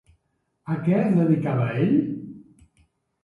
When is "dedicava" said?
1.17-1.67